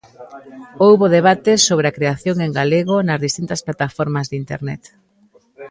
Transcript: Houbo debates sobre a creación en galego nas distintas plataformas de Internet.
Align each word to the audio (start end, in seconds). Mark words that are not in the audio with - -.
Houbo 0.85 1.13
debates 1.17 1.59
sobre 1.69 1.87
a 1.87 1.95
creación 1.97 2.37
en 2.45 2.51
galego 2.59 2.95
nas 3.07 3.23
distintas 3.25 3.63
plataformas 3.65 4.25
de 4.27 4.35
Internet. 4.43 4.81